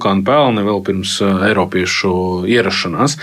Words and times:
vulkānu 0.00 0.24
pelni 0.24 0.64
vēl 0.64 0.80
pirms 0.84 1.18
Eiropiešu 1.20 2.46
ierašanās. 2.48 3.16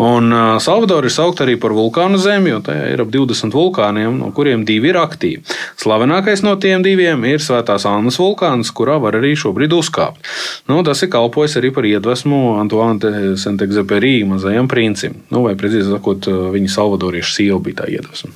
Un 0.00 0.32
Salvadora 0.60 1.06
ir 1.06 1.12
saukta 1.12 1.44
arī 1.44 1.58
par 1.60 1.74
vulkānu 1.76 2.18
zemi, 2.18 2.50
jo 2.50 2.60
tajā 2.64 2.88
ir 2.92 3.02
ap 3.04 3.10
20 3.12 3.52
vulkāniem, 3.52 4.18
no 4.18 4.32
kuriem 4.32 4.64
divi 4.64 4.90
ir 4.90 4.98
aktīvi. 5.00 5.42
Slavenākais 5.80 6.42
no 6.42 6.56
tiem 6.56 6.82
diviem 6.82 7.24
ir 7.28 7.42
Svētās 7.42 7.86
Annas 7.86 8.18
vulkāns, 8.20 8.72
kurā 8.72 8.98
var 9.02 9.18
arī 9.20 9.34
šobrīd 9.36 9.72
uzkāpt. 9.76 10.24
Nu, 10.68 10.80
tas 10.86 11.02
ir 11.02 11.12
kalpojis 11.12 11.58
arī 11.60 11.72
par 11.74 11.84
iedvesmu 11.84 12.56
Antoine 12.60 13.36
Saint-Exupéry 13.36 14.22
mazajam 14.28 14.70
princim. 14.70 15.20
Nu, 15.30 15.44
vai, 15.46 15.56
precīzi 15.58 15.90
sakot, 15.92 16.30
viņa 16.54 16.72
salvadoriešu 16.72 17.36
sieva 17.36 17.60
bija 17.62 17.82
tā 17.82 17.92
iedvesma. 17.92 18.32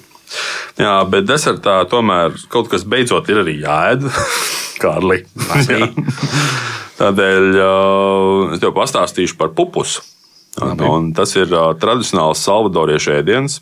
Jā, 0.77 0.99
bet 1.09 1.25
desertā 1.29 1.79
tomēr 1.89 2.35
kaut 2.53 2.69
kas 2.73 2.85
beidzot 2.85 3.31
ir 3.33 3.45
arī 3.45 3.61
jāēd. 3.63 4.11
Kārli. 4.83 5.23
Tādēļ 6.97 7.49
uh, 7.61 8.53
es 8.55 8.63
tev 8.63 8.75
pastāstīšu 8.77 9.37
par 9.41 9.53
pupusu. 9.57 10.05
Un, 10.57 10.81
un 10.81 11.09
tas 11.13 11.35
ir 11.37 11.51
uh, 11.53 11.75
tradicionāls 11.77 12.41
salvadoriešu 12.47 13.13
ēdiens. 13.19 13.59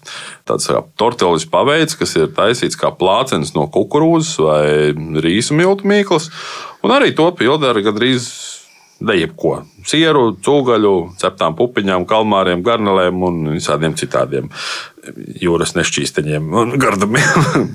Tāds 0.47 0.69
kā 0.71 0.85
tortillas 1.01 1.47
paveids, 1.51 1.97
kas 1.99 2.15
ir 2.21 2.31
taisīts 2.37 2.79
kā 2.79 2.93
plācenis 2.95 3.51
no 3.57 3.67
kukurūzas 3.75 4.37
vai 4.39 4.67
rīsu 5.25 5.59
miltu 5.59 5.91
mīklas. 5.91 6.31
Un 6.87 6.95
arī 6.95 7.11
to 7.19 7.27
pildara 7.35 7.83
gandrīz 7.83 8.31
jebko. 9.03 9.65
Sieru, 9.85 10.37
cūgaļu, 10.41 10.95
ceptām 11.21 11.57
pupiņām, 11.59 12.07
kalmāriem, 12.09 12.63
garnelēm 12.65 13.27
un 13.27 13.43
visādiem 13.57 13.99
citādiem 13.99 14.49
jūras 15.43 15.75
nešķīsteņiem 15.77 16.49
un 16.61 16.75
gardumiem. 16.81 17.69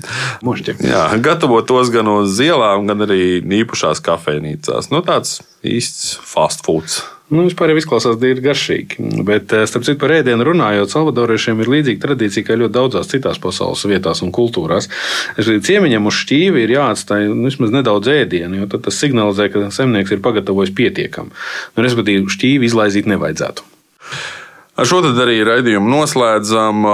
Jā, 0.90 1.06
gatavo 1.22 1.60
tos 1.66 1.92
gan 1.94 2.10
uz 2.12 2.40
ielām, 2.42 2.88
gan 2.90 3.06
arī 3.06 3.40
īpašās 3.62 4.02
kafejnīcās. 4.04 4.90
Nu, 4.92 5.04
tāds 5.06 5.40
īsts 5.66 6.18
fast 6.26 6.64
foods. 6.66 7.00
Nu, 7.30 7.44
vispār 7.46 7.70
jau 7.70 7.78
izklausās 7.78 8.16
diezgan 8.18 8.48
garšīgi. 8.48 9.04
Bet, 9.26 9.52
eh, 9.54 9.62
starp 9.70 9.84
citu, 9.86 10.00
par 10.02 10.10
ēdienu 10.16 10.42
runājot, 10.48 10.90
salvadoriešiem 10.90 11.60
ir 11.62 11.70
līdzīga 11.70 12.02
tradīcija 12.02 12.46
kā 12.48 12.56
ļoti 12.58 12.74
daudzās 12.74 13.10
citās 13.12 13.38
pasaules 13.38 13.86
vietās 13.86 14.22
un 14.26 14.32
kultūrās. 14.34 14.90
Ciemiņam 15.38 16.10
uz 16.10 16.18
šķīvi 16.24 16.64
ir 16.64 16.74
jāatstāj 16.74 17.28
nu, 17.30 17.46
vismaz 17.46 17.70
nedaudz 17.70 18.10
ēdienu, 18.10 18.58
jo 18.58 18.66
tas 18.66 18.98
signalizē, 18.98 19.46
ka 19.52 19.70
zemnieks 19.70 20.10
ir 20.10 20.24
pagatavojis 20.26 20.74
pietiekami. 20.74 21.30
Nu, 21.76 21.86
respektīvi, 21.86 22.26
šķīvi 22.26 22.66
izlaizīt 22.66 23.06
nevajadzētu. 23.06 23.62
Ar 24.78 24.86
šo 24.86 25.00
arī 25.02 25.40
raidījumu 25.44 25.90
noslēdzam. 25.90 26.84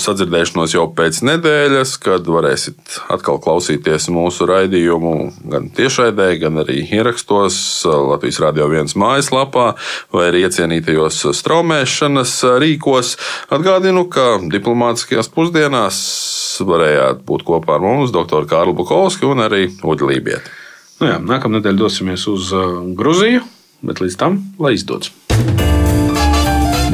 Sadzirdēšanos 0.00 0.74
jau 0.76 0.84
pēc 0.94 1.18
nedēļas, 1.26 1.96
kad 2.00 2.28
varēsiet 2.30 3.00
atkal 3.10 3.40
klausīties 3.42 4.06
mūsu 4.14 4.46
raidījumu 4.48 5.14
gan 5.50 5.66
tiešraidē, 5.74 6.28
gan 6.40 6.62
arī 6.62 6.78
ierakstos 6.86 7.58
Latvijas 7.84 8.38
Rādio 8.44 8.68
1 8.70 8.94
mājaslapā 9.00 9.66
vai 10.14 10.28
arī 10.30 10.44
iecienītajos 10.46 11.24
straumēšanas 11.40 12.36
rīkos. 12.62 13.16
Atgādinu, 13.52 14.06
ka 14.12 14.38
diplomātiskajās 14.52 15.32
pusdienās 15.34 16.00
varējāt 16.64 17.24
būt 17.26 17.44
kopā 17.50 17.76
ar 17.76 17.84
mums, 17.84 18.14
dr. 18.14 18.46
Kārlu 18.48 18.76
Bukovski 18.78 19.26
un 19.28 19.42
arī 19.48 19.66
Uģi 19.82 20.12
Lībieti. 20.14 20.54
Nu 21.00 21.10
jā, 21.10 21.18
nākamā 21.18 21.58
nedēļa 21.58 21.82
dosimies 21.82 22.28
uz 22.30 22.52
Gruziju, 22.96 23.42
bet 23.82 24.04
līdz 24.04 24.20
tam 24.20 24.44
lai 24.60 24.76
izdodas! 24.78 25.12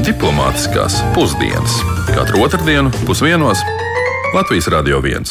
Diplomātiskās 0.06 1.00
pusdienas 1.16 1.80
katru 2.14 2.44
otrdienu 2.44 2.92
pusdienos 3.08 3.58
Latvijas 4.36 4.68
Radio 4.70 5.00
1. 5.02 5.26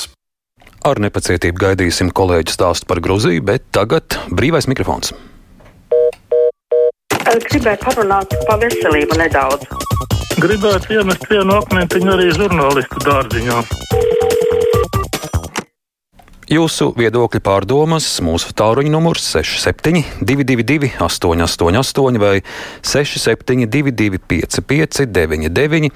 Ar 0.90 1.00
nepacietību 1.00 1.62
gaidīsim 1.62 2.10
kolēģi 2.12 2.52
stāstu 2.58 2.90
par 2.90 3.00
Gruziju, 3.06 3.40
bet 3.48 3.64
tagad 3.72 4.18
brīvais 4.36 4.68
mikrofons. 4.68 5.14
Gribēju 7.48 7.80
parunāt 7.86 8.36
par 8.50 8.60
veselību 8.66 9.16
nedaudz. 9.24 9.64
Gribētu 10.44 11.00
iemest 11.00 11.24
vienu 11.32 11.56
akmentiņu 11.62 12.16
arī 12.18 12.28
žurnālistu 12.36 13.08
dārziņā. 13.08 13.64
Jūsu 16.46 16.92
viedokļa 16.94 17.40
pārdomas 17.42 18.06
mūsu 18.22 18.52
tāluņa 18.54 18.92
numurs 18.94 19.24
6722, 19.34 20.92
888, 21.02 22.20
vai 22.22 22.36
672, 22.86 24.20
559, 24.30 25.90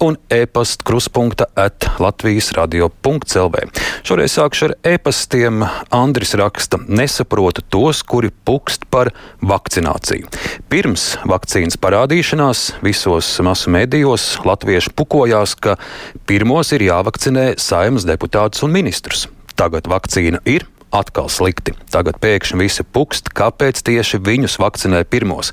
un 0.00 0.16
e-pasta 0.32 0.86
kruspunkta 0.88 1.50
at 1.52 1.84
Latvijas 2.00 2.48
radio.clv. 2.56 3.60
Šoreiz 4.08 4.38
sākšu 4.38 4.70
ar 4.70 4.74
e-pastiem. 4.94 5.66
Andris 5.92 6.32
raksta, 6.40 6.80
nesaprotu 6.88 7.60
tos, 7.68 8.00
kuri 8.00 8.30
pukst 8.32 8.86
par 8.88 9.10
vakcināciju. 9.44 10.30
Pirms 10.72 11.10
vakcīnas 11.28 11.76
parādīšanās 11.76 12.62
visos 12.86 13.28
masu 13.44 13.74
medijos 13.76 14.30
latvieši 14.48 14.94
pukojās, 14.96 15.58
ka 15.60 15.76
pirmos 16.24 16.72
ir 16.72 16.86
jāvakcinē 16.88 17.50
saimnes 17.60 18.08
deputātus 18.08 18.64
un 18.64 18.72
ministrus. 18.78 19.28
Tagad 19.60 19.84
vakcīna 19.92 20.38
ir, 20.48 20.62
atkal 20.88 21.26
slikti. 21.28 21.74
Tagad 21.92 22.16
pēkšņi 22.22 22.56
visi 22.62 22.84
pukst, 22.96 23.26
kāpēc 23.36 23.82
tieši 23.84 24.16
viņus 24.24 24.54
vakcinē 24.62 25.02
pirmos. 25.04 25.50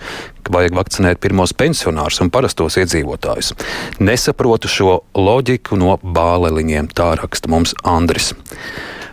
Vajag 0.48 0.78
vakcinēt 0.78 1.20
pirmos 1.20 1.52
pensionārus 1.52 2.22
un 2.24 2.30
parastos 2.32 2.78
iedzīvotājus. 2.80 3.52
Nesaprotu 4.00 4.72
šo 4.72 4.94
loģiku 5.12 5.76
no 5.76 5.98
bāleliņiem, 6.00 6.88
tā 6.96 7.10
raksta 7.20 7.52
mums 7.52 7.76
Andris. 7.84 8.32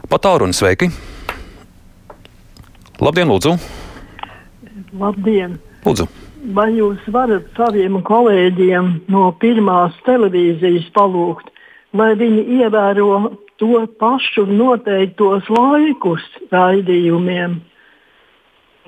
Patārunis, 0.06 0.60
sveiki! 0.62 0.92
Labdien, 3.02 3.34
lūdzu! 3.34 3.56
Labdien! 5.00 5.58
Lūdzu! 5.82 6.06
Vai 6.54 6.68
jūs 6.76 7.02
varat 7.10 7.50
saviem 7.58 7.98
kolēģiem 8.06 8.94
no 9.10 9.26
pirmās 9.42 9.98
televīzijas 10.06 10.86
palūgt, 10.94 11.50
lai 11.94 12.12
viņi 12.18 12.44
ievēro 12.60 13.10
to 13.62 13.84
pašu 14.00 14.46
noteiktos 14.50 15.48
laikus 15.52 16.24
raidījumiem. 16.52 17.60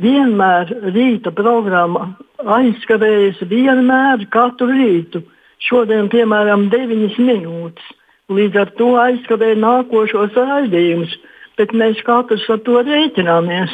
Vienmēr 0.03 0.73
rīta 0.93 1.33
programma 1.33 2.11
aizskavējas 2.43 3.41
vienmēr 3.49 4.27
katru 4.33 4.69
rītu. 4.75 5.23
Šodien, 5.67 6.11
piemēram, 6.13 6.67
9 6.73 7.17
minūtes. 7.17 7.87
Līdz 8.29 8.59
ar 8.61 8.73
to 8.77 8.91
aizskavēja 9.01 9.57
nākošos 9.63 10.35
raidījumus, 10.37 11.15
bet 11.57 11.73
mēs 11.73 12.03
katrs 12.05 12.45
ar 12.53 12.61
to 12.67 12.83
rēķināmies. 12.85 13.73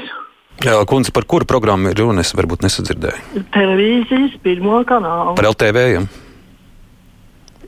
Jā, 0.62 0.76
kundze, 0.86 1.10
par 1.16 1.24
kuru 1.26 1.48
programmu 1.48 1.90
ir 1.90 1.98
runa? 1.98 2.22
Es 2.22 2.34
varbūt 2.38 2.62
nesadzirdēju. 2.62 3.46
Televīzijas 3.56 4.36
pirmo 4.44 4.82
kanālu. 4.86 5.34
Par 5.38 5.48
LTV? 5.48 5.86
Ja? 5.96 6.02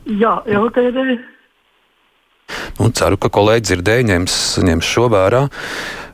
Jā, 0.05 0.35
LTV. 0.45 1.17
Un 2.83 2.91
ceru, 2.91 3.15
ka 3.15 3.29
kolēģi 3.31 3.69
dzirdēja, 3.69 4.05
ņems, 4.09 4.35
ņems 4.67 4.87
šo 4.89 5.07
vērā. 5.13 5.45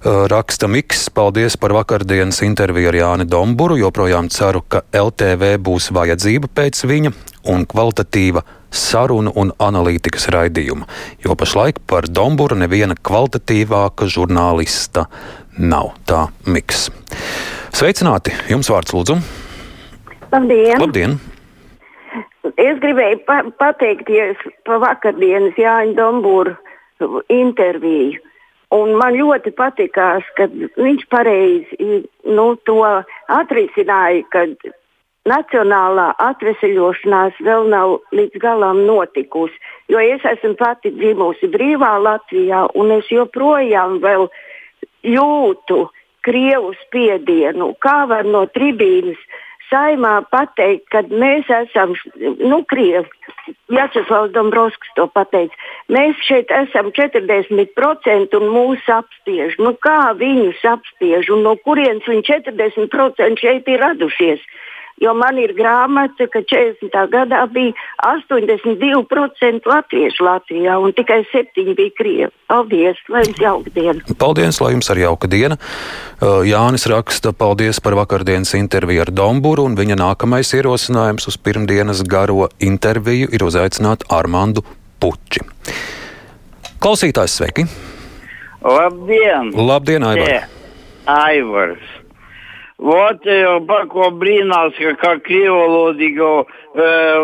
Uh, 0.02 0.24
raksta 0.30 0.70
Miks, 0.70 1.08
paldies 1.14 1.58
par 1.62 1.74
vakardienas 1.74 2.42
interviju 2.46 2.92
ar 2.92 2.98
Jāni 3.00 3.26
Domburu. 3.30 3.80
Joprojām 3.82 4.30
ceru, 4.34 4.62
ka 4.62 4.84
LTV 4.94 5.56
būs 5.62 5.90
vajadzība 5.94 6.52
pēc 6.54 6.84
viņa 6.90 7.14
un 7.50 7.66
kvalitatīva 7.70 8.46
sarunu 8.72 9.34
un 9.36 9.52
analītikas 9.60 10.30
raidījuma, 10.32 10.88
jo 11.26 11.36
pašlaik 11.36 11.82
par 11.90 12.08
Domburu 12.08 12.56
neviena 12.62 12.96
kvalitatīvāka 12.96 14.08
žurnālista 14.10 15.08
nav. 15.58 15.96
Tā 16.08 16.28
Miks. 16.46 16.88
Sveicināti! 17.76 18.36
Jums 18.52 18.70
vārds 18.72 18.94
lūdzu! 18.96 19.18
Labdien! 20.32 20.78
Labdien. 20.80 21.20
Es 22.58 22.80
gribēju 22.82 23.22
pa 23.28 23.42
pateikties 23.60 24.42
par 24.66 24.82
vakardienas 24.84 25.58
Jāņa 25.60 25.96
Dombūra 25.98 26.58
interviju. 27.30 28.20
Un 28.72 28.94
man 28.96 29.18
ļoti 29.20 29.52
patikās, 29.52 30.24
ka 30.38 30.48
viņš 30.80 31.08
pareizi 31.12 31.88
nu, 32.24 32.46
to 32.64 32.78
atrisināja, 33.28 34.24
ka 34.32 34.46
nacionālā 35.28 36.08
atvesaļošanās 36.24 37.42
vēl 37.44 37.68
nav 37.70 37.98
līdz 38.16 38.40
galam 38.42 38.86
notikusi. 38.88 39.60
Jo 39.92 40.00
es 40.00 40.24
esmu 40.24 40.56
pati 40.56 40.94
dzimusi 40.96 41.52
brīvā 41.52 41.98
Latvijā, 42.00 42.64
un 42.80 42.96
es 42.96 43.12
joprojām 43.12 44.00
jūtu 45.04 45.82
Krievu 46.22 46.76
spiedienu, 46.86 47.72
kā 47.82 48.06
var 48.06 48.28
no 48.30 48.46
tribīnas 48.54 49.18
saimā 49.72 50.20
pateikt, 50.32 50.88
ka 50.92 51.04
mēs 51.10 51.50
esam, 51.62 51.96
nu, 52.20 52.62
krievi. 52.68 53.08
Jāčeslavs 53.72 54.34
Dombrovskis 54.36 54.92
to 54.98 55.08
pateica. 55.16 55.56
Mēs 55.92 56.20
šeit 56.28 56.52
esam 56.54 56.92
40% 56.96 58.38
un 58.38 58.50
mūs 58.54 58.90
apspiež. 58.92 59.58
Nu, 59.64 59.74
kā 59.80 60.12
viņus 60.20 60.62
apspiež 60.76 61.32
un 61.34 61.46
no 61.48 61.56
kurienes 61.66 62.08
viņi 62.08 62.28
40% 62.28 63.42
šeit 63.42 63.72
ir 63.72 63.82
radušies? 63.82 64.44
Jo 65.02 65.16
man 65.18 65.40
ir 65.42 65.56
grāmata, 65.58 66.28
ka 66.30 66.44
40. 66.46 66.94
gadā 67.10 67.40
bija 67.50 67.74
82% 68.06 69.66
latviešu 69.66 70.26
Latvijā 70.28 70.76
un 70.78 70.94
tikai 70.94 71.24
7 71.32 71.74
bija 71.74 71.94
krievi. 71.98 72.30
Paldies, 72.52 73.00
lai 73.10 73.24
jums 73.26 73.40
jauka 73.42 73.74
diena! 73.74 74.16
Paldies, 74.22 74.60
lai 74.62 74.74
jums 74.76 74.92
arī 74.94 75.06
jauka 75.08 75.30
diena! 75.32 75.58
Uh, 76.22 76.44
Jānis 76.46 76.86
raksta, 76.92 77.34
paldies 77.34 77.82
par 77.82 77.98
vakardienas 77.98 78.54
interviju 78.60 79.02
ar 79.08 79.14
Domburu, 79.16 79.66
un 79.66 79.78
viņa 79.80 79.98
nākamais 80.04 80.54
ierosinājums 80.60 81.26
uz 81.32 81.40
pirmdienas 81.42 82.04
garo 82.06 82.52
interviju 82.62 83.32
ir 83.34 83.48
uzaicināt 83.48 84.06
Armandu 84.14 84.62
Puči. 85.02 85.42
Klausītājs, 86.82 87.40
sveiki! 87.42 87.66
Labdien! 88.62 89.50
Labdien, 89.58 90.06
Aivar! 90.06 90.30
Te, 90.30 90.70
Aivars! 91.10 92.01
Par 92.82 93.86
ko 93.92 94.10
brīnās, 94.18 94.74
ka 94.74 94.94
kā 94.98 95.12
krievalodīgo 95.22 96.32
e, 96.42 96.48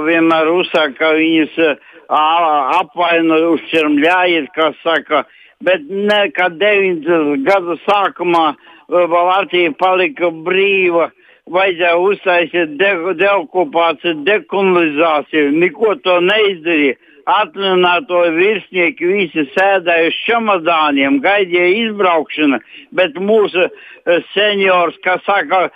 vienmēr 0.06 0.51
uzsaka, 0.54 0.94
ka 1.00 1.09
viņas 1.18 1.57
e, 1.57 1.71
apvaino 2.77 3.39
uzšķirmļājiet, 3.56 4.51
kas 4.54 4.77
saka, 4.83 5.24
bet 5.65 5.81
ne, 5.89 6.27
kad 6.38 6.59
90 6.62 7.42
gadu 7.48 7.80
sākumā 7.88 8.51
e, 8.54 8.57
Latvija 9.01 9.74
palika 9.81 10.30
brīva, 10.30 11.09
vajadzēja 11.50 11.98
uztaisīt 12.06 12.77
de, 12.77 12.94
deokupāciju, 13.18 14.21
dekolonizāciju, 14.30 15.51
neko 15.57 15.95
to 16.06 16.19
neizdarīja 16.21 17.00
atlināto 17.27 18.24
virsnieki 18.38 19.09
visi 19.12 19.45
sēdēja 19.53 20.12
uz 20.12 20.19
čemodāniem, 20.25 21.19
gaidīja 21.24 21.69
izbraukšana, 21.83 22.62
bet 22.95 23.18
mūsu 23.19 23.68
uh, 23.68 24.19
seniors, 24.33 24.95
kas 25.03 25.24
saka, 25.27 25.68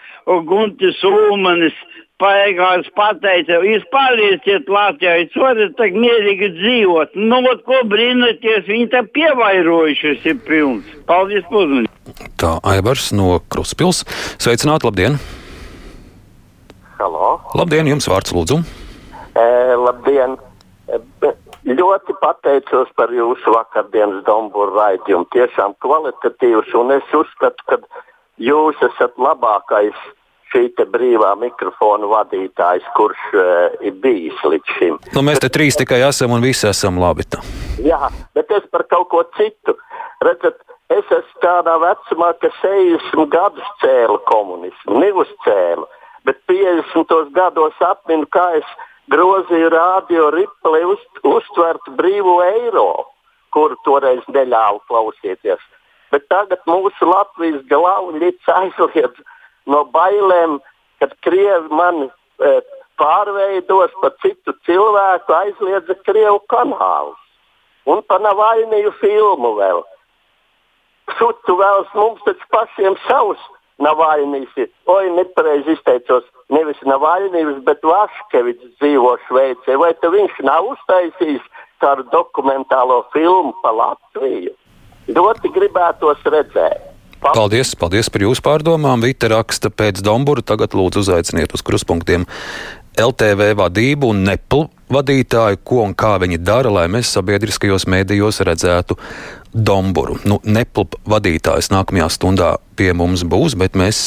Guntis 0.48 1.02
Ulmanis, 1.08 1.76
paigās 2.22 2.88
pateica, 2.98 3.60
jūs 3.66 3.84
palieciet 3.94 4.70
Latvijā, 4.70 5.16
jūs 5.24 5.38
varat 5.42 5.74
tā 5.80 5.90
mierīgi 5.96 6.52
dzīvot. 6.58 7.18
Nu, 7.18 7.42
ot, 7.50 7.64
ko 7.68 7.82
brīnoties, 7.90 8.68
viņi 8.70 8.92
tā 8.94 9.04
pievairojušies 9.16 10.28
ir 10.30 10.38
pilns. 10.46 10.94
Paldies, 11.10 11.48
uzmanīgi. 11.50 11.90
Tā 12.42 12.56
Aivars 12.68 13.10
no 13.18 13.40
Kruspils. 13.52 14.04
Sveicināt, 14.42 14.86
labdien! 14.88 15.18
Halo! 17.02 17.34
Labdien, 17.58 17.90
jums 17.90 18.06
vārds 18.10 18.34
lūdzu! 18.36 18.62
E, 19.34 19.50
labdien! 19.82 20.38
Ļoti 21.72 22.16
pateicos 22.20 22.90
par 22.98 23.12
jūsu 23.14 23.54
vakardienas 23.54 24.24
Dombūru 24.28 24.74
raidījumu. 24.76 25.28
Tiešām 25.32 25.76
kvalitatīvs, 25.84 26.74
un 26.80 26.96
es 26.98 27.14
uzskatu, 27.16 27.68
ka 27.70 27.78
jūs 28.42 28.80
esat 28.88 29.14
labākais 29.22 29.98
šī 30.52 30.66
brīvā 30.92 31.32
mikrofona 31.40 32.10
vadītājs, 32.12 32.88
kurš 32.98 33.22
uh, 33.38 33.78
ir 33.88 33.96
bijis 34.04 34.42
līdz 34.44 34.76
šim. 34.80 35.00
Nu, 35.16 35.24
mēs 35.24 35.40
te 35.40 35.48
trīs 35.54 35.78
tikai 35.80 36.02
esam 36.10 36.34
un 36.36 36.44
visi 36.44 36.68
esam 36.68 37.00
labi. 37.00 37.24
Tā. 37.24 37.40
Jā, 37.86 38.12
bet 38.36 38.52
es 38.52 38.68
par 38.74 38.84
kaut 38.92 39.08
ko 39.14 39.24
citu. 39.38 39.78
Redzat, 40.26 40.60
es 40.92 41.08
esmu 41.08 41.44
tādā 41.46 41.78
vecumā, 41.86 42.34
ka 42.42 42.52
60 42.60 43.32
gadus 43.32 43.74
cēlu 43.84 44.20
komunismu, 44.28 45.00
neuzcēlu, 45.06 45.88
bet 46.28 46.42
50 46.52 47.32
gados 47.38 47.86
apminu, 47.88 48.28
kā 48.34 48.50
es 48.60 48.66
esmu 48.66 48.90
grozīja 49.10 49.70
radio 49.74 50.30
ripli 50.34 50.84
uz, 50.86 51.02
uztvert 51.26 51.88
brīvu 51.98 52.36
eiro, 52.46 53.06
kuru 53.56 53.78
toreiz 53.86 54.24
neļāva 54.28 54.82
klausīties. 54.90 55.62
Bet 56.12 56.28
tagad 56.30 56.60
mūsu 56.68 57.08
Latvijas 57.08 57.64
galvenais 57.72 58.52
aizliedz 58.52 59.24
no 59.66 59.86
bailēm, 59.96 60.60
kad 61.00 61.16
Krievi 61.26 61.72
mani 61.72 62.10
e, 62.10 62.60
pārveidos 63.00 63.96
par 64.02 64.14
citu 64.22 64.54
cilvēku, 64.68 65.34
aizliedza 65.34 65.96
Krievu 66.06 66.42
kanālus. 66.52 67.18
Un 67.90 68.04
pa 68.06 68.20
navainīju 68.22 68.92
filmu 69.00 69.56
vēl. 69.58 69.82
Sutu 71.18 71.58
vēlas 71.58 71.90
mums 71.98 72.22
taču 72.28 72.46
pašiem 72.54 73.00
savus 73.08 73.42
Navaļnīs 73.82 74.52
ir, 74.62 74.70
oi, 74.92 75.10
nepareizi 75.16 75.74
izteicos, 75.74 76.28
nevis 76.54 76.80
Navaļnīs, 76.88 77.62
bet 77.68 77.84
Vaškevičs 77.86 78.78
dzīvo 78.80 79.16
Šveicē. 79.28 79.78
Vai 79.82 79.92
viņš 79.96 80.40
nav 80.48 80.72
uztaisījis 80.74 81.44
kādu 81.82 82.06
dokumentālo 82.14 83.04
filmu 83.16 83.56
par 83.64 83.78
Latviju? 83.80 84.56
Ļoti 85.12 85.52
gribētos 85.56 86.22
redzēt. 86.30 86.92
Paldies, 87.22 87.76
paldies 87.78 88.10
par 88.10 88.24
jūsu 88.26 88.42
pārdomām. 88.42 89.04
Vita 89.06 89.30
raksta 89.30 89.70
pēc 89.70 90.02
Dombura. 90.02 90.42
Tagad 90.42 90.74
lūdzu 90.74 91.04
uzaiciniet 91.04 91.54
uz 91.54 91.62
kruspunktiem 91.66 92.26
LTV 92.98 93.52
vadību 93.60 94.10
un 94.12 94.24
Neplu 94.26 94.66
vadītāju, 94.92 95.62
ko 95.64 95.84
un 95.86 95.94
kā 95.96 96.16
viņi 96.20 96.42
dara, 96.42 96.72
lai 96.74 96.88
mēs 96.92 97.14
sabiedriskajos 97.16 97.86
mēdījos 97.88 98.42
redzētu 98.48 98.98
Domburu. 99.54 100.16
Nu, 100.24 100.40
Neplu 100.48 100.86
vadītājs 101.12 101.72
nākamajā 101.74 102.08
stundā 102.16 102.52
pie 102.80 102.92
mums 102.96 103.26
būs, 103.28 103.58
bet 103.60 103.76
mēs 103.80 104.00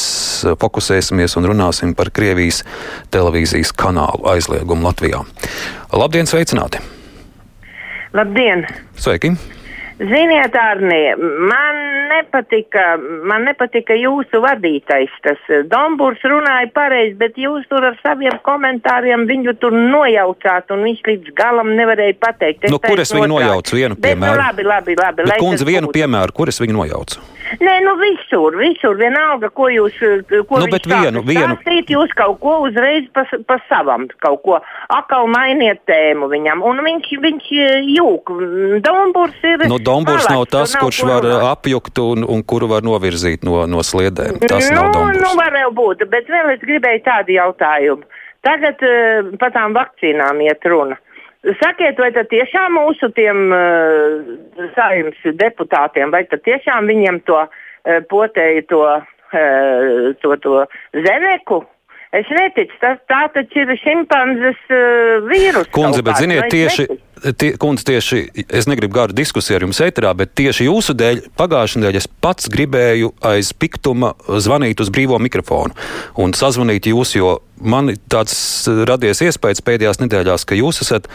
fokusēsimies 0.61 1.37
un 1.37 1.49
runāsim 1.51 1.93
par 1.97 2.09
Krievijas 2.15 2.63
televīzijas 3.13 3.73
kanālu 3.77 4.25
aizliegumu 4.33 4.89
Latvijā. 4.89 5.21
Labdien, 5.93 6.25
sveicināti! 6.29 6.81
Labdien! 8.15 8.65
Sveiki! 8.97 9.35
Ziniet, 9.97 10.55
Arnie, 10.59 11.15
man 11.49 11.77
nepatika, 12.11 12.97
man 13.23 13.45
nepatika 13.47 13.95
jūsu 13.95 14.41
vadītais. 14.43 15.13
Tas 15.23 15.39
Dombūrs 15.71 16.25
runāja 16.27 16.67
pareizi, 16.75 17.15
bet 17.21 17.39
jūs 17.39 17.63
tur 17.71 17.87
ar 17.87 17.95
saviem 18.01 18.35
komentāriem 18.43 19.23
viņu 19.29 19.55
tur 19.61 19.71
nojaucāt, 19.71 20.67
un 20.75 20.83
viņš 20.89 21.05
līdz 21.07 21.31
galam 21.39 21.71
nevarēja 21.79 22.17
pateikt. 22.19 22.67
Es 22.67 22.75
nu, 22.75 22.81
kur 22.83 22.99
es 22.99 23.15
viņu 23.15 23.31
nojaucu? 23.37 23.79
Vienu 23.79 23.95
bet, 23.95 24.09
piemēru. 24.09 24.35
Nu, 24.35 24.43
labi, 24.43 24.67
labi, 24.67 24.99
labi. 24.99 25.29
Bet, 25.31 25.39
kundze, 25.39 25.67
vienu 25.71 25.93
piemēru, 25.95 26.35
kur 26.35 26.51
es 26.51 26.59
viņu 26.59 26.75
nojaucu? 26.81 27.23
Nē, 27.61 27.73
nu 27.85 27.93
visur, 27.99 28.55
visur, 28.57 28.95
vienalga, 28.97 29.51
ko 29.53 29.67
jūs, 29.69 29.97
ko 30.49 30.61
nu, 30.63 30.69
vienu, 30.89 31.21
vienu. 31.25 31.55
Stāstīt, 31.59 31.91
jūs 31.93 32.13
kaut 32.17 32.39
ko 32.41 32.55
uzreiz 32.65 33.05
pa, 33.13 33.25
pa 33.47 33.59
savam, 33.69 34.07
kaut 34.23 34.41
ko, 34.45 34.57
akal 34.93 35.29
mainiet 35.31 35.83
tēmu 35.89 36.29
viņam, 36.31 36.63
un 36.65 36.81
viņš, 36.87 37.11
viņš 37.27 37.51
jūk. 37.93 38.33
Domburs 38.85 39.45
ir. 39.45 39.67
Nu, 39.69 39.77
Domburs 39.77 40.27
nav 40.31 40.47
tas, 40.49 40.73
nav 40.73 40.87
kurš 40.87 41.03
var 41.05 41.25
runāt. 41.25 41.47
apjukt 41.53 42.01
un, 42.01 42.25
un 42.35 42.43
kuru 42.47 42.69
var 42.71 42.85
novirzīt 42.85 43.45
no, 43.45 43.61
no 43.69 43.85
sliedēm. 43.85 44.41
Tas 44.45 44.69
nu, 44.71 44.79
nav 44.79 44.91
Domburs. 44.95 45.21
Nu, 45.21 45.33
var 45.39 45.59
jau 45.61 45.71
būt, 45.77 46.05
bet 46.11 46.29
vēl 46.31 46.55
es 46.57 46.65
gribēju 46.65 47.05
tādu 47.05 47.37
jautājumu. 47.37 48.09
Tagad 48.45 48.81
uh, 48.85 49.33
par 49.41 49.53
tām 49.53 49.73
vakcīnām 49.77 50.41
iet 50.45 50.65
runa. 50.69 50.97
Sakiet, 51.45 51.99
vai 52.01 52.09
tad 52.15 52.29
tiešām 52.31 52.73
mūsu 52.73 53.11
tiem 53.13 53.51
uh, 53.53 54.31
saimnes 54.73 55.37
deputātiem, 55.37 56.09
vai 56.09 56.23
tad 56.25 56.41
tiešām 56.47 56.89
viņiem 56.89 57.21
to 57.27 57.37
uh, 57.43 57.99
potēju 58.09 58.63
to, 58.71 58.81
uh, 58.89 60.09
to, 60.23 60.37
to 60.41 60.65
zemeku? 61.05 61.61
Es 62.15 62.29
neticu, 62.31 62.75
tas 62.79 63.01
tā 63.09 63.25
taču 63.33 63.63
ir 63.65 63.73
šimpanzes 63.81 64.59
uh, 64.71 65.25
vīrus. 65.27 65.67
Kundze, 65.75 66.03
bet 66.05 66.21
ziniet, 66.21 66.45
tieši, 66.53 66.85
tie, 67.35 67.49
kundze, 67.59 67.83
tieši 67.89 68.21
es 68.45 68.69
negribu 68.71 68.95
garu 68.95 69.15
diskusiju 69.17 69.57
ar 69.57 69.65
jums 69.65 69.81
ēterā, 69.83 70.13
bet 70.15 70.31
tieši 70.37 70.69
jūsu 70.69 70.95
dēļ 70.95 71.25
pagājušajā 71.39 71.81
nedēļā 71.81 72.03
es 72.03 72.07
pats 72.23 72.47
gribēju 72.53 73.11
aiz 73.25 73.51
piktuma 73.57 74.13
zvanīt 74.29 74.83
uz 74.83 74.93
brīvo 74.95 75.19
mikrofonu 75.23 75.75
un 76.21 76.35
sazvanīt 76.37 76.87
jūs, 76.91 77.17
jo 77.17 77.39
man 77.59 77.91
tāds 78.11 78.37
radies 78.87 79.23
iespējas 79.25 79.63
pēdējās 79.65 80.01
nedēļās, 80.03 80.47
ka 80.47 80.59
jūs 80.59 80.83
esat 80.85 81.09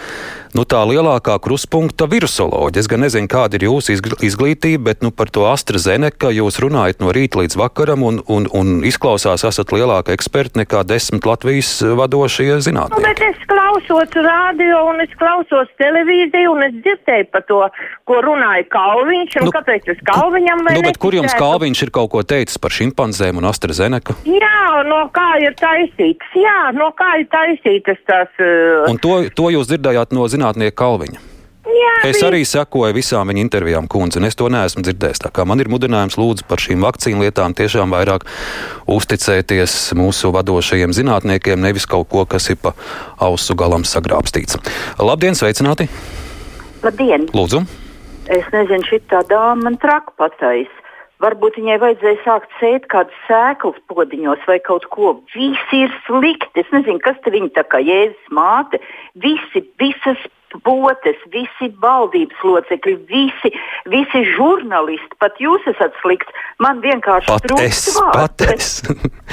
nu, 0.56 0.64
tā 0.68 0.80
lielākā 0.88 1.36
kruspunkta 1.42 2.08
virusoloģija. 2.10 2.82
Es 2.82 2.88
gan 2.90 3.04
nezinu, 3.04 3.30
kāda 3.30 3.58
ir 3.58 3.66
jūsu 3.68 3.96
izglītība, 3.96 4.90
bet 4.90 5.04
nu, 5.04 5.12
par 5.14 5.30
to 5.32 5.46
AstraZeneca 5.50 6.32
jūs 6.34 6.60
runājat 6.62 7.02
no 7.02 7.12
rīta 7.14 7.42
līdz 7.42 7.58
vakaram 7.60 8.04
un, 8.06 8.20
un, 8.30 8.48
un 8.56 8.80
izklausās, 8.88 9.44
esat 9.46 9.74
lielāka 9.74 10.14
eksperta 10.16 10.62
nekā 10.62 10.82
desmit 10.88 11.28
Latvijas 11.28 11.78
vadošie 11.82 12.60
zinātnieki. 12.64 13.00
Nu, 13.00 13.06
bet 13.06 13.22
es 13.24 13.46
klausos 13.50 14.16
radio 14.16 14.82
un 14.90 15.04
es 15.04 15.12
klausos 15.20 15.70
televīziju 15.80 16.54
un 16.54 16.66
es 16.68 16.74
dzirdēju 16.80 17.28
par 17.34 17.46
to, 17.48 17.60
ko 18.08 18.20
runāja 18.24 18.66
Kalviņš 18.72 19.38
un 19.40 19.48
nu, 19.48 19.54
kāpēc 19.54 19.90
es 19.94 20.02
Kalviņam 20.08 20.64
vai 20.66 20.76
nu, 20.78 20.84
bet 20.86 21.00
kur 21.02 21.14
jums 21.16 21.34
Kalviņš 21.38 21.84
ir 21.86 21.94
kaut 21.94 22.12
ko 22.14 22.24
teicis 22.26 22.60
par 22.62 22.74
šimpanzēm 22.74 23.40
un 23.40 23.48
AstraZeneca? 23.50 24.16
Jā, 24.26 24.82
no 24.88 25.04
kā 25.14 25.28
ir 25.44 25.54
taisīts 25.60 26.38
jā, 26.38 26.58
no 26.76 26.90
kā 26.98 27.10
ir 27.20 27.28
taisītas 27.32 28.00
tās. 28.08 28.30
Uh... 28.38 28.88
Un 28.90 29.00
to, 29.02 29.16
to 29.36 29.50
jūs 29.54 29.70
dzirdējāt 29.70 30.14
no 30.16 30.26
zinātnieka 30.40 30.76
Kalviņa. 30.80 31.26
Jā, 31.70 31.90
es 32.08 32.22
arī 32.24 32.40
sekoju 32.48 32.96
visām 32.96 33.28
viņa 33.30 33.42
intervijām, 33.44 33.86
kundze, 33.90 34.18
un 34.18 34.26
es 34.26 34.36
to 34.36 34.48
neesmu 34.50 34.82
dzirdējis. 34.82 35.20
Tā 35.26 35.30
kā 35.34 35.44
man 35.46 35.60
ir 35.60 35.68
mudinājums 35.70 36.16
lūdzu 36.18 36.46
par 36.48 36.58
šīm 36.58 36.80
vakcīnu 36.82 37.22
lietām 37.22 37.54
tiešām 37.54 37.92
vairāk 37.94 38.24
uzticēties 38.90 39.92
mūsu 40.00 40.32
vadošajiem 40.34 40.96
zinātniekiem, 40.96 41.60
nevis 41.60 41.86
kaut 41.86 42.08
ko, 42.10 42.24
kas 42.24 42.48
ir 42.50 42.58
pa 42.62 42.72
ausu 43.20 43.54
galam 43.54 43.84
sagrābstīts. 43.84 44.58
Labdien, 44.98 45.36
sveicināti! 45.36 45.90
Labdien! 46.82 47.28
Lūdzu! 47.36 47.62
Es 48.30 48.48
nezinu, 48.54 48.86
šī 48.88 49.02
tā 49.10 49.22
dāma 49.28 49.68
man 49.68 49.78
traku 49.82 50.16
pateicis 50.18 50.79
Varbūt 51.20 51.58
viņai 51.60 51.78
vajadzēja 51.82 52.20
sākt 52.24 52.52
sēt 52.56 52.86
kādas 52.92 53.16
sēklas 53.26 53.78
podiņos 53.92 54.44
vai 54.48 54.56
kaut 54.64 54.86
ko. 54.94 55.14
Visi 55.34 55.84
ir 55.84 55.94
slikti. 56.06 56.64
Es 56.64 56.70
nezinu, 56.72 57.00
kas 57.04 57.18
te 57.24 57.32
viņi 57.34 57.52
tā 57.58 57.66
kā 57.68 57.82
jēzus 57.84 58.32
māte. 58.32 58.80
Visi, 59.20 59.64
visas 59.82 60.20
potes, 60.64 61.18
visi 61.30 61.70
valdības 61.82 62.40
locekļi, 62.42 62.96
visi, 63.10 63.52
visi 63.92 64.24
žurnālisti, 64.34 65.18
pat 65.22 65.38
jūs 65.42 65.66
esat 65.70 65.94
slikts. 66.02 66.32
Man 66.62 66.82
vienkārši 66.84 67.38
trūkst 67.46 67.68
es, 67.68 68.00
pat 68.00 68.46
es. 68.48 68.72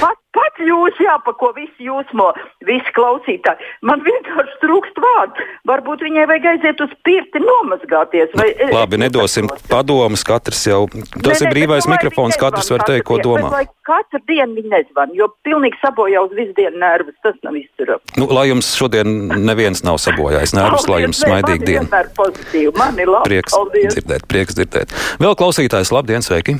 pat, 0.02 0.20
pat 0.36 0.60
jūs 0.62 0.98
jāpako 1.02 1.50
visi 1.56 1.86
jūsmo, 1.88 2.28
visi 2.68 2.92
klausītāji. 2.96 3.68
Man 3.86 4.02
vienkārši 4.06 4.56
trūkst 4.62 5.00
vārdu. 5.02 5.46
Varbūt 5.68 6.04
viņai 6.06 6.26
vajag 6.30 6.48
aiziet 6.52 6.82
uz 6.84 6.92
pirti 7.06 7.42
nomazgāties. 7.42 8.34
Vai, 8.38 8.48
Labi, 8.72 9.00
nedosim 9.00 9.48
padomus, 9.70 10.24
katrs 10.28 10.64
jau, 10.68 10.82
tas 11.24 11.42
ir 11.42 11.52
brīvais 11.52 11.88
mikrofons, 11.90 12.38
katrs 12.40 12.70
var 12.74 12.84
teikt, 12.88 13.06
ko 13.08 13.20
domā. 13.24 13.50
Vai 13.52 13.64
katru 13.88 14.20
dienu 14.28 14.58
viņi 14.58 14.72
nezvan, 14.74 15.14
jo 15.16 15.30
pilnīgi 15.46 15.80
sabojā 15.82 16.24
uz 16.26 16.34
visu 16.36 16.54
dienu 16.58 16.80
nervus, 16.82 17.16
tas 17.24 17.38
nav 17.46 17.56
izturams. 17.58 18.04
Nu, 18.18 18.28
lai 18.32 18.48
jums 18.50 18.72
šodien 18.78 19.30
neviens 19.48 19.84
nav 19.86 20.00
sabojājis 20.02 20.56
nervus, 20.58 20.88
lai 20.90 21.04
jums 21.06 21.22
smaidīgi 21.24 21.64
diena. 21.64 21.86
Vienmēr 21.86 22.12
pozitīvi, 22.18 22.74
man 22.78 23.00
ir 23.00 23.12
labi. 23.12 23.32
Prieks 23.32 23.56
Paldies. 23.56 23.96
dzirdēt, 23.96 24.28
prieks 24.30 24.58
dzirdēt. 24.58 24.92
Vēl 25.22 25.38
klausītājs, 25.38 25.94
labdien, 25.94 26.24
sveiki! 26.24 26.58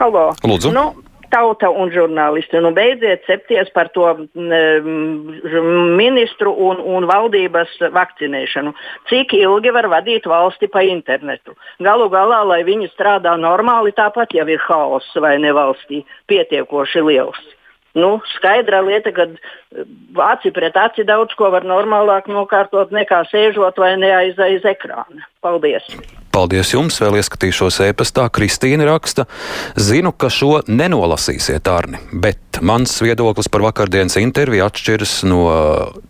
Halo. 0.00 0.30
Lūdzu. 0.48 0.72
Nu, 0.72 0.84
tauta 1.32 1.70
un 1.70 1.92
žurnālisti. 1.94 2.60
Nu, 2.62 2.72
beidziet 2.76 3.24
cepties 3.28 3.70
par 3.74 3.90
to 3.94 4.06
mm, 4.34 5.94
ministru 5.98 6.52
un, 6.68 6.82
un 6.82 7.06
valdības 7.10 7.76
vakcinēšanu. 7.94 8.74
Cik 9.10 9.34
ilgi 9.38 9.74
var 9.74 9.90
vadīt 9.92 10.28
valsti 10.30 10.70
pa 10.72 10.84
internetu? 10.86 11.56
Galu 11.82 12.10
galā, 12.12 12.42
lai 12.46 12.60
viņi 12.66 12.90
strādā 12.94 13.36
normāli, 13.40 13.94
tāpat 13.96 14.34
jau 14.36 14.46
ir 14.48 14.60
haoss 14.68 15.16
vai 15.22 15.36
ne 15.42 15.54
valstī 15.56 16.04
pietiekoši 16.30 17.06
liels. 17.06 17.40
Nu, 17.98 18.20
skaidra 18.36 18.84
lieta, 18.86 19.10
ka 19.10 19.26
aci 20.30 20.52
pret 20.54 20.76
aci 20.78 21.02
daudz 21.06 21.34
ko 21.34 21.50
var 21.50 21.66
normālāk 21.66 22.30
nokārtot 22.30 22.94
nekā 22.94 23.24
sēžot 23.32 23.82
vai 23.82 23.96
ne 23.98 24.14
aiz, 24.14 24.38
aiz 24.38 24.66
ekrāna. 24.76 25.26
Paldies! 25.42 25.90
Paldies 26.30 26.70
jums, 26.70 26.94
vēl 27.02 27.18
ieskatīšos 27.18 27.80
e-pastā. 27.88 28.28
Kristīna 28.30 28.86
raksta, 28.86 29.24
zinu, 29.74 30.12
ka 30.14 30.28
šo 30.30 30.60
nenolasīsiet, 30.70 31.66
Arni, 31.66 31.98
bet 32.12 32.60
mans 32.62 32.92
viedoklis 33.02 33.48
par 33.50 33.64
vakardienas 33.64 34.14
interviju 34.20 34.62
atšķiras 34.68 35.14
no 35.26 35.40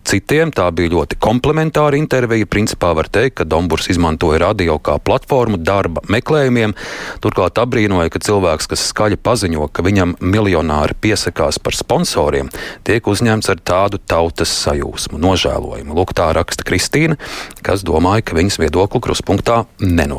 citiem. 0.05 0.51
Tā 0.53 0.67
bija 0.77 0.91
ļoti 0.93 1.17
komplementāra 1.21 1.97
intervija. 1.97 2.45
Principā 2.45 2.91
var 2.97 3.09
teikt, 3.09 3.39
ka 3.39 3.47
Dombūrs 3.49 3.89
izmantoja 3.93 4.43
radio 4.43 4.77
kā 4.77 4.99
platformu 5.01 5.57
darba 5.57 6.03
meklējumiem. 6.11 6.75
Turklāt 7.23 7.57
apbrīnoja, 7.61 8.13
ka 8.13 8.21
cilvēks, 8.21 8.69
kas 8.69 8.85
skaļi 8.91 9.17
paziņo, 9.25 9.71
ka 9.73 9.85
viņam 9.85 10.19
miljonāri 10.21 10.97
piesakās 11.01 11.57
par 11.57 11.77
sponsoriem, 11.77 12.53
tiek 12.85 13.09
uzņemts 13.09 13.49
ar 13.49 13.65
tādu 13.65 13.97
tautas 14.05 14.53
sajūsmu, 14.67 15.17
nožēlojumu. 15.21 15.97
Lūk, 15.97 16.13
tā 16.17 16.29
raksta 16.37 16.67
Kristīna, 16.67 17.17
kas 17.65 17.81
domāja, 17.87 18.27
ka 18.29 18.37
viņas 18.37 18.61
viedokli 18.61 19.01
kruspunktā 19.01 19.63
nenolasīs. 19.81 20.10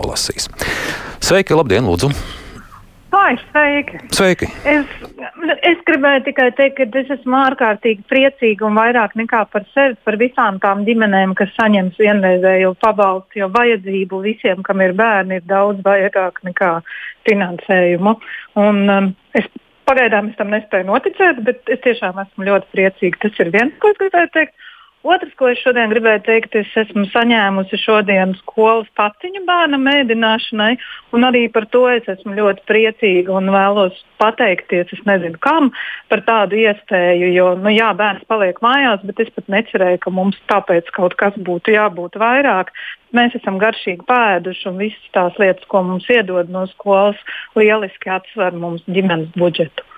Sveiki, 1.22 1.56
labdien, 1.56 1.86
lūdzu! 1.88 2.12
Ai, 3.12 3.34
sveiki! 3.50 3.98
Sveiki! 4.16 4.46
Es, 4.64 4.92
es 5.68 5.80
gribēju 5.88 6.22
tikai 6.30 6.48
teikt, 6.56 6.78
ka 6.78 7.00
es 7.02 7.10
esmu 7.18 7.36
ārkārtīgi 7.42 8.06
priecīga 8.08 8.64
un 8.68 8.78
vairāk 8.80 9.12
nekā 9.20 9.42
par 9.52 9.66
sevi, 9.74 9.98
par 10.06 10.16
visām 10.20 10.60
tām 10.62 10.86
ģimenēm, 10.86 11.34
kas 11.36 11.52
saņems 11.58 12.00
vienreizēju 12.00 12.72
pabalstu, 12.80 13.42
jo 13.42 13.50
vajadzību 13.52 14.22
visiem, 14.24 14.64
kam 14.64 14.80
ir 14.80 14.96
bērni, 14.96 15.42
ir 15.42 15.50
daudz 15.50 15.84
vairāk 15.84 16.40
nekā 16.48 16.72
finansējumu. 17.28 18.16
Un, 18.64 18.82
um, 18.96 19.12
es 19.36 19.50
Pagaidām 19.82 20.28
es 20.30 20.36
tam 20.38 20.52
nespēju 20.54 20.86
noticēt, 20.88 21.40
bet 21.44 21.70
es 21.72 21.80
tiešām 21.82 22.20
esmu 22.22 22.46
ļoti 22.46 22.68
priecīga. 22.72 23.18
Tas 23.24 23.40
ir 23.42 23.50
viens, 23.52 23.74
ko 23.82 23.90
es 23.90 23.98
gribēju 23.98 24.30
teikt. 24.36 24.68
Otrs, 25.02 25.32
ko 25.34 25.48
es 25.50 25.58
šodien 25.58 25.90
gribēju 25.90 26.20
teikt, 26.28 26.52
es 26.60 26.68
esmu 26.78 27.08
saņēmusi 27.10 27.78
šodien 27.82 28.36
skolas 28.38 28.86
patiņu 28.94 29.40
bērnu 29.48 29.80
mēdināšanai, 29.82 30.76
un 31.16 31.26
arī 31.26 31.48
par 31.50 31.66
to 31.74 31.88
es 31.90 32.06
esmu 32.12 32.36
ļoti 32.36 32.62
priecīga 32.70 33.34
un 33.34 33.50
vēlos 33.50 33.98
pateikties, 34.22 34.94
es 34.94 35.02
nezinu 35.08 35.40
kam, 35.42 35.72
par 36.12 36.22
tādu 36.28 36.60
iespēju, 36.62 37.32
jo, 37.34 37.50
nu 37.58 37.74
jā, 37.74 37.90
bērns 37.98 38.22
paliek 38.30 38.62
mājās, 38.62 39.02
bet 39.08 39.26
es 39.26 39.34
pat 39.34 39.50
necerēju, 39.50 40.04
ka 40.06 40.14
mums 40.14 40.38
tāpēc 40.52 40.94
kaut 40.94 41.18
kas 41.18 41.34
būtu 41.50 41.74
jābūt 41.74 42.20
vairāk. 42.22 42.70
Mēs 43.12 43.34
esam 43.42 43.58
garšīgi 43.60 44.06
pēduši, 44.06 44.68
un 44.70 44.78
visas 44.86 45.14
tās 45.16 45.34
lietas, 45.42 45.66
ko 45.66 45.82
mums 45.88 46.06
iedod 46.14 46.52
no 46.54 46.68
skolas, 46.76 47.18
lieliski 47.58 48.14
atsver 48.14 48.54
mums 48.54 48.86
ģimenes 48.86 49.34
budžetu. 49.34 49.91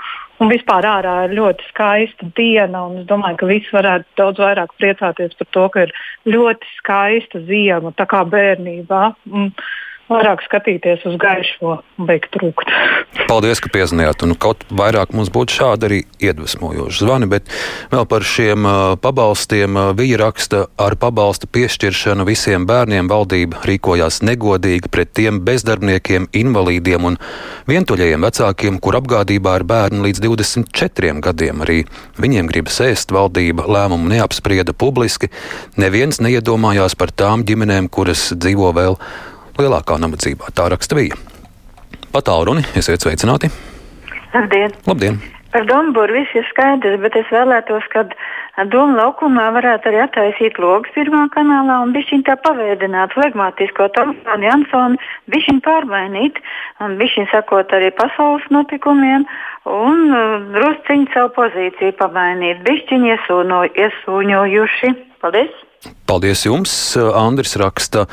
Un 0.45 0.51
vispār 0.53 0.85
ārā 0.85 1.13
ir 1.25 1.39
ļoti 1.39 1.65
skaista 1.71 2.27
diena, 2.37 2.83
es 3.01 3.07
domāju, 3.09 3.39
ka 3.41 3.47
visi 3.49 3.71
varētu 3.73 4.19
daudz 4.21 4.43
vairāk 4.43 4.75
priecāties 4.77 5.33
par 5.39 5.49
to, 5.57 5.63
ka 5.73 5.85
ir 5.87 5.95
ļoti 6.29 6.69
skaista 6.83 7.41
ziema, 7.49 7.95
tā 7.97 8.05
kā 8.11 8.21
bērnībā. 8.29 9.01
Un 9.33 9.49
vairāk 10.15 10.45
skatīties 10.47 11.05
uz 11.09 11.17
gaišo 11.21 11.77
un 11.99 12.09
beigt 12.09 12.31
trūkt. 12.35 12.71
Paldies, 13.31 13.61
ka 13.63 13.71
piezinājāt. 13.75 14.25
Un 14.27 14.35
kaut 14.39 14.65
vairāk 14.71 15.15
mums 15.17 15.31
būtu 15.35 15.59
šādi 15.59 15.89
arī 15.89 16.01
iedvesmojoši 16.23 17.05
zvani, 17.05 17.29
bet 17.31 17.51
vēl 17.93 18.07
par 18.11 18.27
šiem 18.27 18.69
uh, 18.69 18.77
pabalstiem 19.01 19.79
uh, 19.79 19.91
viņa 19.97 20.21
raksta 20.23 20.65
ar 20.81 20.97
pabalstu 21.01 21.49
piešķiršanu 21.55 22.27
visiem 22.29 22.67
bērniem 22.69 23.11
valdība 23.11 23.63
rīkojās 23.69 24.23
negodīgi 24.27 24.91
pret 24.93 25.13
tiem 25.17 25.43
bezdarbniekiem, 25.47 26.31
invalīdiem 26.35 27.11
un 27.11 27.19
vientuļajiem 27.71 28.27
vecākiem, 28.29 28.81
kur 28.83 28.99
apgādībā 29.01 29.59
ir 29.61 29.67
bērni 29.69 30.05
līdz 30.09 30.25
24 30.25 31.21
gadiem. 31.25 31.63
Arī 31.65 31.79
viņiem 32.21 32.51
gribas 32.51 32.81
ēst 32.85 33.15
valdība 33.15 33.67
lēmumu 33.71 34.11
neapsprieda 34.15 34.75
publiski. 34.77 35.31
Neviens 35.81 36.21
neiedomājās 36.23 36.97
par 36.99 37.13
tām 37.15 37.47
ģimenēm, 37.49 37.91
kuras 37.93 38.31
dzīvo 38.35 38.73
vēl 38.77 38.99
lielākā 39.61 39.99
nabadzībā. 40.03 40.51
Tā 40.55 40.69
raksta 40.73 40.99
bija. 40.99 41.19
Patālruni, 42.15 42.65
esiet 42.79 43.03
sveicināti! 43.03 43.51
Labdien! 44.35 44.75
Labdien. 44.87 45.23
Par 45.55 45.63
Dombūru 45.69 46.17
viss 46.17 46.35
ir 46.35 46.43
skaidrs, 46.49 46.97
bet 46.99 47.15
es 47.15 47.29
vēlētos, 47.31 47.85
ka 47.93 48.03
Doma 48.73 48.97
laukumā 48.99 49.45
varētu 49.55 49.91
arī 49.91 50.01
attaisīt 50.03 50.59
logus 50.63 50.91
pirmā 50.97 51.29
kanālā 51.35 51.77
un 51.85 51.93
bišķiņ 51.95 52.25
tā 52.27 52.35
paveidināt 52.43 53.15
flegmātisko 53.15 53.87
Tomsonu 53.95 54.49
Jansonu, 54.49 54.99
bišķiņ 55.31 55.61
pārmainīt, 55.63 56.41
un 56.83 56.97
bišķiņ 56.99 57.31
sakot 57.31 57.71
arī 57.79 57.93
pasaules 57.95 58.47
notikumiem 58.55 59.29
un 59.71 60.03
uh, 60.11 60.35
drusciņ 60.57 61.07
savu 61.15 61.31
pozīciju 61.39 61.95
pamainīt, 62.03 62.67
bišķiņ 62.67 63.09
iesūno, 63.13 63.63
iesūņojuši. 63.87 64.95
Paldies! 65.23 65.65
Paldies 66.11 66.47
jums, 66.47 66.75
Andris 66.99 67.55
raksta. 67.63 68.09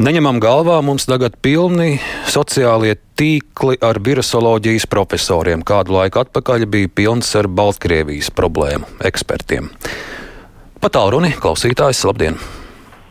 Neņemam 0.00 0.38
galvā, 0.40 0.78
mums 0.80 1.04
tagad 1.04 1.34
pilni 1.44 1.98
sociālie 2.30 2.94
tīkli 3.20 3.76
ar 3.84 3.98
virusoloģijas 4.00 4.86
profesoriem. 4.88 5.60
Kādu 5.66 5.92
laiku 5.92 6.22
atpakaļ 6.22 6.64
bija 6.72 6.88
pilns 6.88 7.34
ar 7.36 7.44
Baltkrievijas 7.52 8.30
problēmu 8.32 8.88
ekspertiem. 9.04 9.68
Patālruni, 10.80 11.34
klausītājs, 11.42 12.00
labdien! 12.08 12.38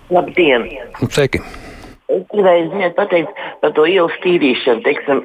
Labdien! 0.10 0.66
Sveiki! 1.04 1.44
Es 2.10 2.24
gribēju 2.34 2.72
ziniet, 2.72 2.98
pateikt 2.98 3.38
par 3.62 3.76
to 3.78 3.86
ielas 3.86 4.16
tīrīšanu, 4.26 4.82
teiksim, 4.88 5.22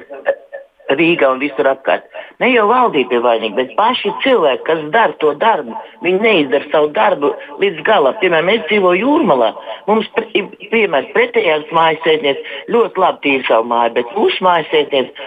Rīgā 0.93 1.31
un 1.33 1.39
visur 1.41 1.65
apkārt. 1.65 2.05
Ne 2.39 2.51
jau 2.51 2.67
valdība 2.69 3.17
ir 3.17 3.23
vainīga, 3.25 3.55
bet 3.57 3.71
paši 3.77 4.11
cilvēki, 4.21 4.63
kas 4.67 4.83
dara 4.93 5.15
to 5.21 5.31
darbu, 5.41 5.73
viņi 6.05 6.19
neizdara 6.21 6.69
savu 6.71 6.91
darbu 6.93 7.31
līdz 7.63 7.81
galam. 7.87 8.17
Piemēram, 8.21 8.51
es 8.53 8.67
dzīvoju 8.69 9.01
jūrmalā. 9.01 9.49
Mums, 9.89 10.11
piemēram, 10.13 11.09
pretējās 11.15 11.73
mājasētnieks 11.73 12.53
ļoti 12.75 13.01
labi 13.01 13.23
tīra 13.25 13.49
savu 13.49 13.69
māju, 13.73 13.95
bet 13.97 14.13
mūsu 14.13 14.45
mājasētnieks 14.45 15.25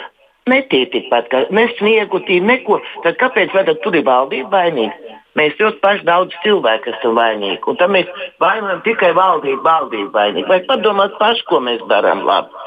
netīra 0.48 0.92
tikpat, 0.94 1.30
ka 1.32 1.44
nesniegu 1.50 2.22
tīri 2.28 2.46
neko. 2.52 2.78
Tad 3.04 3.18
kāpēc 3.20 3.54
tad 3.58 3.74
tur 3.82 3.98
ir 3.98 4.06
valdība 4.06 4.62
vainīga? 4.62 5.18
Mēs 5.38 5.58
ļoti 5.60 5.78
paši 5.82 6.06
daudz 6.06 6.34
cilvēku 6.42 6.90
esam 6.94 7.18
vainīgi. 7.18 7.60
Un 7.70 7.76
tam 7.78 7.92
mēs 7.94 8.08
vainojam 8.42 8.80
tikai 8.86 9.12
valdību, 9.14 9.62
valdību 9.66 10.10
vainīgu. 10.14 10.48
Vai 10.50 10.62
padomāt 10.70 11.14
paši, 11.20 11.44
ko 11.50 11.60
mēs 11.66 11.84
darām 11.90 12.24
labi? 12.26 12.66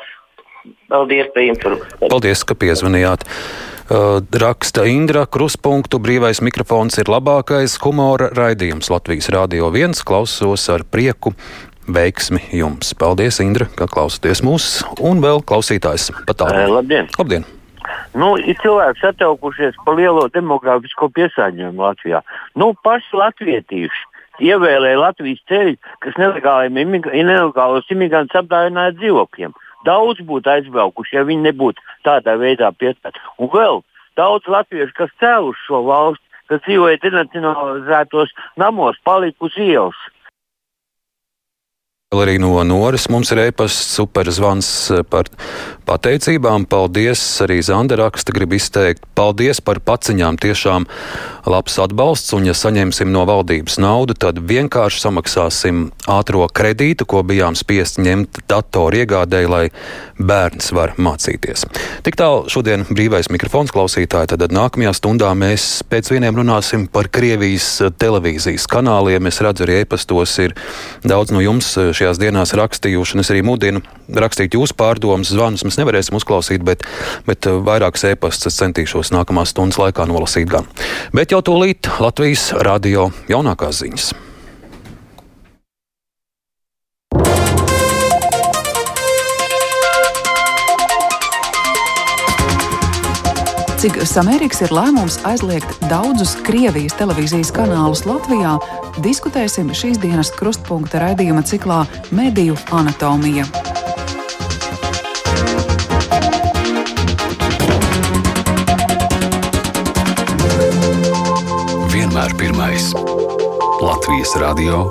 Paldies 0.92 1.32
par 1.34 1.46
informāciju. 1.46 2.10
Paldies, 2.12 2.44
ka 2.46 2.58
piezvanījāt. 2.58 3.26
Uh, 3.92 4.22
raksta 4.40 4.86
Indra 4.88 5.26
Kruspunktu. 5.28 6.00
Brīvais 6.00 6.40
mikrofons 6.46 6.96
ir 7.02 7.12
labākais 7.12 7.76
humora 7.84 8.30
raidījums 8.38 8.92
Latvijas 8.94 9.28
Rādio 9.34 9.72
1. 9.74 10.04
Klausos 10.08 10.70
ar 10.72 10.86
prieku. 10.88 11.34
Veiksmi 11.92 12.40
jums! 12.56 12.94
Paldies, 12.96 13.42
Indra, 13.44 13.66
ka 13.76 13.90
klausāties 13.90 14.44
mūs, 14.46 14.68
un 15.02 15.20
vēl 15.24 15.42
klausītājs 15.44 16.12
patālāk. 16.30 16.70
Labdien! 16.70 17.10
Labdien. 17.18 17.48
Nu, 18.14 18.36
ir 18.38 18.56
cilvēki 18.62 19.02
sataukušies 19.02 19.80
par 19.86 19.98
lielo 19.98 20.28
demogrāfisko 20.32 21.10
piesārņojumu 21.16 21.84
Latvijā. 21.84 22.22
Nu, 22.60 22.72
paši 22.86 23.18
latvietīši 23.18 24.46
ievēlēja 24.46 25.00
Latvijas 25.02 25.42
ceļu, 25.50 25.76
kas 26.06 26.18
nelegāliem 26.22 26.80
imig 26.84 27.10
nelegālos 27.12 27.90
imigrantus 27.94 28.40
apdāvināja 28.44 28.96
dzīvokļiem. 29.00 29.56
Daudz 29.88 30.22
būtu 30.28 30.52
aizbraukuši, 30.56 31.16
ja 31.18 31.24
viņi 31.28 31.50
nebūtu 31.50 31.84
tādā 32.08 32.38
veidā 32.42 32.72
pieturēti. 32.72 33.22
Un 33.42 33.52
vēl 33.54 33.82
daudz 34.20 34.48
latviešu, 34.52 34.94
kas 34.98 35.14
cēluši 35.22 35.68
šo 35.68 35.84
valsti, 35.88 36.26
kas 36.52 36.64
dzīvoja 36.66 37.00
denacionalizētos 37.06 38.34
namos, 38.60 39.00
palika 39.08 39.48
uz 39.48 39.56
ielas. 39.58 39.98
Arī 42.12 42.34
no 42.44 42.58
Noras 42.68 43.06
mums 43.08 43.30
ir 43.32 43.40
e-pasts, 43.40 43.94
superzvans 43.96 44.68
par 45.08 45.30
pateicībām. 45.88 46.66
Paldies! 46.68 47.22
Arī 47.40 47.62
Zanda 47.64 47.96
raksta, 47.96 48.34
grib 48.36 48.52
izteikt 48.58 49.06
paldies 49.16 49.62
par 49.64 49.80
paciņām. 49.80 50.36
Tiešām 50.44 50.90
labs 51.48 51.78
atbalsts, 51.80 52.34
un 52.36 52.50
ja 52.50 52.56
saņemsim 52.58 53.08
no 53.16 53.24
valdības 53.30 53.80
naudu, 53.80 54.18
tad 54.20 54.42
vienkārši 54.44 55.00
samaksāsim 55.06 55.86
ātro 56.12 56.44
kredītu, 56.52 57.08
ko 57.08 57.24
bijām 57.24 57.56
spiest 57.56 58.02
ņemt 58.04 58.44
datoru 58.52 59.00
iegādēji, 59.06 59.52
lai 59.52 59.64
bērns 60.20 60.74
var 60.76 60.98
mācīties. 61.00 61.64
Tik 62.04 62.20
tālu 62.20 62.44
šodien 62.52 62.84
brīvais 62.92 63.32
mikrofons 63.32 63.72
klausītāji, 63.72 64.34
tad 64.36 64.52
nākamajā 64.52 64.94
stundā 65.00 65.32
mēs 65.32 65.82
pēc 65.88 66.12
vieniem 66.12 66.44
runāsim 66.44 66.90
par 66.92 67.08
Krievijas 67.08 67.72
televīzijas 68.04 68.68
kanāliem. 68.68 69.32
Es 69.32 69.40
redzu, 69.40 69.64
arī 69.64 69.80
e-pastos 69.86 70.36
ir 70.44 70.60
daudz 71.08 71.32
no 71.32 71.40
jums 71.40 71.72
šajās 72.02 72.22
dienās 72.22 72.56
rakstījuši, 72.58 73.16
un 73.16 73.24
es 73.24 73.32
arī 73.34 73.44
mudinu 73.46 73.84
rakstīt 74.10 74.58
jūsu 74.58 74.76
pārdomas, 74.80 75.32
zvanus. 75.34 75.66
Mēs 75.68 75.80
nevarēsim 75.82 76.18
uzklausīt, 76.18 76.66
bet, 76.66 76.88
bet 77.30 77.48
vairākas 77.48 78.10
e-pastas 78.12 78.58
centīšos 78.62 79.14
nākamās 79.16 79.54
stundas 79.54 79.80
laikā 79.82 80.10
nolasīt 80.10 80.50
gan. 80.52 80.70
Bet 81.16 81.36
jau 81.36 81.44
tūlīt 81.46 81.92
Latvijas 82.02 82.52
radio 82.66 83.12
jaunākās 83.32 83.86
ziņas. 83.86 84.12
Cik 93.82 93.96
samērīgs 94.06 94.60
ir 94.62 94.72
lēmums 94.78 95.16
aizliegt 95.26 95.80
daudzus 95.90 96.36
Krievijas 96.46 96.94
televīzijas 97.00 97.50
kanālus 97.56 98.04
Latvijā, 98.06 98.52
diskutēsim 99.02 99.72
šīs 99.74 99.98
dienas 100.04 100.30
krustpunkta 100.38 101.00
raidījuma 101.02 101.42
ciklā 101.50 101.80
Mediju 102.14 102.54
anatomija. 102.78 103.48
Vienmēr 111.90 112.38
pirmais 112.38 112.92
Latvijas 113.82 114.38
radio 114.46 114.78